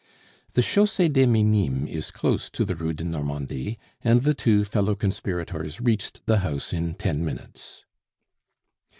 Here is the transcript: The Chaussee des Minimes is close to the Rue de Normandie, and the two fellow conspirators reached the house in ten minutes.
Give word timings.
The 0.53 0.63
Chaussee 0.63 1.09
des 1.09 1.27
Minimes 1.27 1.87
is 1.87 2.09
close 2.09 2.49
to 2.49 2.65
the 2.65 2.75
Rue 2.75 2.91
de 2.93 3.03
Normandie, 3.03 3.77
and 4.03 4.23
the 4.23 4.33
two 4.33 4.65
fellow 4.65 4.95
conspirators 4.95 5.79
reached 5.79 6.25
the 6.25 6.39
house 6.39 6.73
in 6.73 6.95
ten 6.95 7.23
minutes. 7.23 7.85